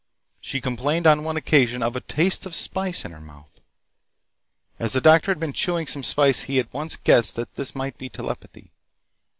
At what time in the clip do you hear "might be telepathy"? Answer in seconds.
7.75-8.71